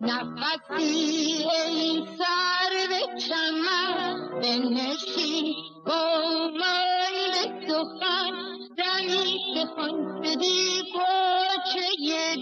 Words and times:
نفسی 0.00 1.44
ای 1.66 2.06
سر 2.18 2.72
به 2.88 3.00
چمن 3.20 4.30
بنشی 4.42 5.54
گمان 5.86 7.14
به 7.32 7.44
سخن 7.68 8.34
دمی 8.78 9.38
سخن 9.54 10.20
بدی 10.20 10.82
پاچه 10.94 11.86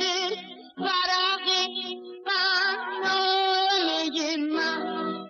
دل 0.00 0.34
فرق 0.76 1.46
فنای 2.96 4.18
من 4.36 4.82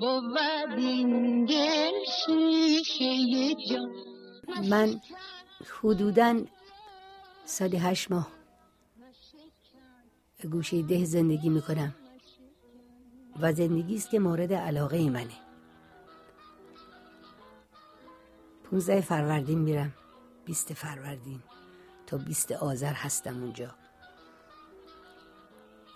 بود 0.00 0.38
این 0.76 1.44
دل 1.44 1.96
شیشه 2.26 3.10
جان 3.54 3.90
من 4.68 5.00
حدودا 5.82 6.40
سال 7.44 7.74
هشت 7.74 8.10
ماه 8.10 8.28
گوشه 10.52 10.82
ده 10.82 11.04
زندگی 11.04 11.48
می‌کنم. 11.48 11.94
و 13.42 13.52
زندگی 13.52 13.96
است 13.96 14.10
که 14.10 14.18
مورد 14.18 14.52
علاقه 14.52 15.10
منه. 15.10 15.36
پونزده 18.64 19.00
فروردین 19.00 19.58
میرم. 19.58 19.94
بیست 20.44 20.72
فروردین. 20.72 21.42
تا 22.06 22.18
بیست 22.18 22.52
آذر 22.52 22.92
هستم 22.92 23.42
اونجا. 23.42 23.74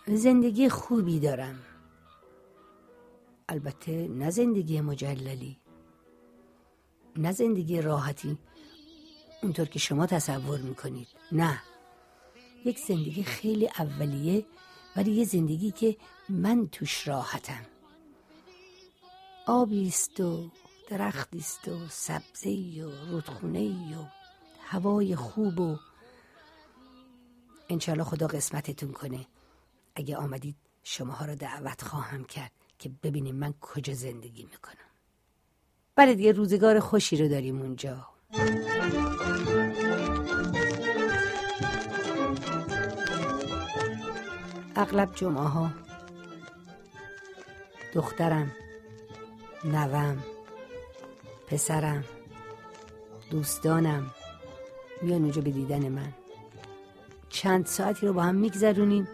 زندگی 0.06 0.68
خوبی 0.68 1.20
دارم. 1.20 1.58
البته 3.48 4.08
نه 4.08 4.30
زندگی 4.30 4.80
مجللی. 4.80 5.58
نه 7.16 7.32
زندگی 7.32 7.80
راحتی. 7.80 8.38
اونطور 9.42 9.66
که 9.66 9.78
شما 9.78 10.06
تصور 10.06 10.58
می‌کنید. 10.60 11.08
نه. 11.32 11.62
یک 12.64 12.78
زندگی 12.78 13.22
خیلی 13.22 13.68
اولیه 13.78 14.46
ولی 14.96 15.10
یه 15.12 15.24
زندگی 15.24 15.70
که 15.70 15.96
من 16.28 16.68
توش 16.68 17.08
راحتم. 17.08 17.66
آبی 19.46 19.88
است 19.88 20.20
و 20.20 20.50
درختی 20.88 21.38
است 21.38 21.68
و 21.68 21.88
سبزی 21.88 22.80
و 22.80 23.10
رودخونه 23.10 23.98
و 23.98 24.04
هوای 24.60 25.16
خوب 25.16 25.60
و 25.60 25.76
انشالله 27.68 28.04
خدا 28.04 28.26
قسمتتون 28.26 28.92
کنه. 28.92 29.26
اگه 29.94 30.16
آمدید 30.16 30.56
شماها 30.82 31.24
رو 31.24 31.34
دعوت 31.34 31.82
خواهم 31.82 32.24
کرد 32.24 32.52
که 32.78 32.90
ببینیم 33.02 33.36
من 33.36 33.54
کجا 33.60 33.94
زندگی 33.94 34.44
می‌کنم. 34.44 34.74
بله 35.96 36.14
دیگه 36.14 36.32
روزگار 36.32 36.80
خوشی 36.80 37.16
رو 37.16 37.28
داریم 37.28 37.62
اونجا. 37.62 38.08
اغلب 44.76 45.14
جمعه 45.14 45.44
ها 45.44 45.70
دخترم 47.94 48.52
نوم 49.64 50.18
پسرم 51.46 52.04
دوستانم 53.30 54.10
میان 55.02 55.22
اونجا 55.22 55.42
به 55.42 55.50
دیدن 55.50 55.88
من. 55.88 56.12
چند 57.28 57.66
ساعتی 57.66 58.06
رو 58.06 58.12
با 58.12 58.22
هم 58.22 58.34
میگذرونیم. 58.34 59.08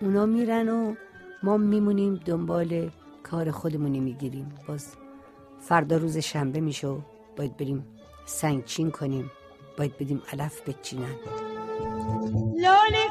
اونا 0.00 0.26
میرن 0.26 0.68
و 0.68 0.94
ما 1.42 1.56
میمونیم 1.56 2.14
دنبال 2.14 2.90
کار 3.22 3.50
خودمونی 3.50 4.00
می‌گیریم. 4.00 4.54
باز 4.68 4.86
فردا 5.60 5.96
روز 5.96 6.16
شنبه 6.18 6.60
میشه 6.60 6.86
و 6.86 7.00
باید 7.36 7.56
بریم 7.56 7.86
سنگچین 8.26 8.90
کنیم. 8.90 9.30
باید 9.76 9.98
بدیم 9.98 10.22
علف 10.32 10.68
بچینن. 10.68 11.47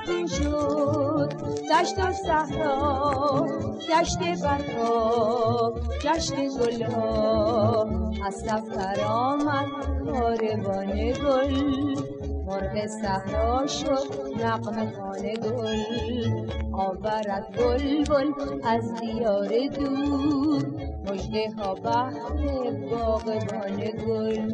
لاله 0.05 0.27
شد. 0.27 1.33
دشت 1.71 1.99
و 1.99 2.13
صحرا 2.13 3.45
دشت 3.89 4.19
برها 4.43 5.73
گشت 6.03 6.33
گلها. 6.33 7.87
از 8.25 8.35
سفر 8.35 9.03
آمد 9.03 9.65
کاروان 10.05 11.11
گل. 11.11 11.97
مرغ 12.45 12.87
صحرا 13.01 13.67
شد 13.67 14.43
نقم 14.45 14.91
خانه 14.91 15.33
گل. 15.33 15.83
آورد 16.73 17.47
بل 17.57 18.03
بل 18.03 18.31
از 18.63 18.93
دیار 18.93 19.47
دور. 19.47 20.65
مجده 21.11 21.51
ها 21.57 21.73
بحر 21.75 22.71
باغبان 22.91 23.77
گل. 23.77 24.53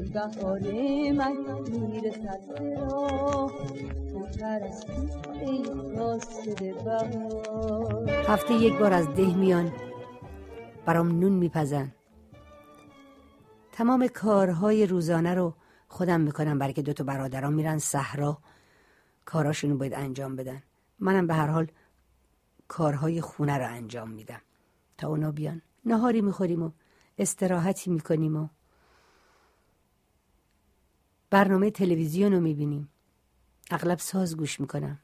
بهار 0.00 0.60
من. 1.12 1.36
می‌رسد 1.70 2.40
به 2.60 2.74
هفته 8.28 8.54
یک 8.54 8.78
بار 8.78 8.92
از 8.92 9.08
ده 9.08 9.36
میان 9.36 9.72
برام 10.86 11.08
نون 11.20 11.32
میپزن. 11.32 11.92
تمام 13.72 14.06
کارهای 14.06 14.86
روزانه 14.86 15.34
رو 15.34 15.54
خودم 15.88 16.20
می‌کنم 16.20 16.58
برای 16.58 16.72
که 16.72 16.82
دوتا 16.82 17.04
برادران 17.04 17.52
میرن 17.52 17.78
صحرا. 17.78 18.38
کاراشونو 19.24 19.76
باید 19.76 19.94
انجام 19.94 20.36
بدن. 20.36 20.62
منم 20.98 21.26
به 21.26 21.34
هر 21.34 21.46
حال 21.46 21.66
کارهای 22.68 23.20
خونه 23.20 23.58
رو 23.58 23.68
انجام 23.68 24.10
میدم. 24.10 24.40
تا 24.98 25.08
اونا 25.08 25.32
بیان. 25.32 25.62
نهاری 25.84 26.20
می‌خوریم 26.20 26.62
و 26.62 26.70
استراحتی 27.18 27.90
می‌کنیم 27.90 28.36
و 28.36 28.48
برنامه 31.34 31.70
تلویزیون 31.70 32.32
رو 32.32 32.40
می‌بینیم. 32.40 32.88
اغلب 33.70 33.98
ساز 33.98 34.36
گوش 34.36 34.60
می‌کنم. 34.60 34.98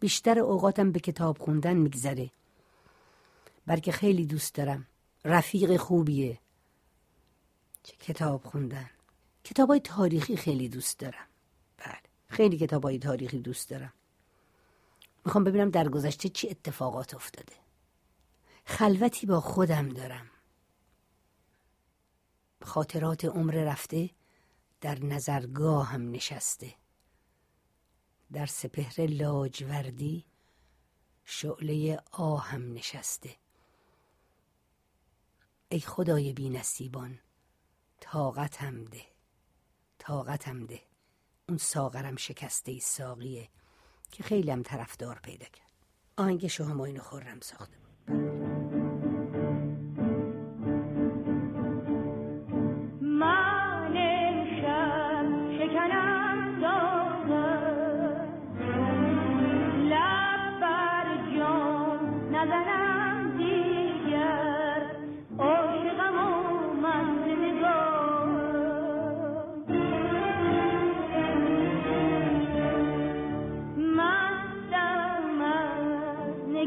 بیشتر 0.00 0.38
اوقاتم 0.38 0.92
به 0.92 1.00
کتاب 1.00 1.38
خوندن 1.38 1.76
میگذره. 1.76 2.30
بلکه 3.66 3.92
خیلی 3.92 4.26
دوست 4.26 4.54
دارم. 4.54 4.86
رفیق 5.24 5.76
خوبیه. 5.76 6.38
چه 7.82 7.96
کتاب 7.96 8.44
خوندن. 8.44 8.90
کتاب 9.44 9.68
های 9.68 9.80
تاریخی 9.80 10.36
خیلی 10.36 10.68
دوست 10.68 10.98
دارم. 10.98 11.26
بله 11.78 11.98
خیلی 12.28 12.58
کتاب 12.58 12.82
های 12.82 12.98
تاریخی 12.98 13.38
دوست 13.38 13.70
دارم. 13.70 13.92
می‌خوام 15.24 15.44
ببینم 15.44 15.70
در 15.70 15.88
گذشته 15.88 16.28
چی 16.28 16.48
اتفاقات 16.48 17.14
افتاده. 17.14 17.56
خلوتی 18.64 19.26
با 19.26 19.40
خودم 19.40 19.88
دارم. 19.88 20.26
خاطرات 22.62 23.24
عمر 23.24 23.54
رفته 23.54 24.10
در 24.86 25.04
نظرگاه 25.04 25.86
هم 25.86 26.10
نشسته. 26.10 26.74
در 28.32 28.46
سپهر 28.46 29.06
لاجوردی 29.06 30.24
شعله 31.24 32.00
آهم 32.12 32.72
نشسته. 32.72 33.36
ای 35.68 35.80
خدای 35.80 36.32
بی 36.32 36.50
نصیبان 36.50 37.18
طاقتم 38.00 38.84
ده 38.84 39.06
طاقتم 39.98 40.66
ده. 40.66 40.82
اون 41.48 41.58
ساغرم 41.58 42.16
شکسته 42.16 42.72
ای 42.72 42.80
ساقیه 42.80 43.48
که 44.10 44.22
خیلی 44.22 44.50
هم 44.50 44.62
طرفدار 44.62 45.18
پیدا 45.18 45.46
کرد. 45.46 45.72
آهنگ 46.16 46.46
شما 46.46 46.84
اینو 46.84 47.02
خورم 47.02 47.40
ساخته 47.40 47.85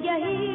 ahí. 0.10 0.49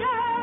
Yeah. 0.00 0.39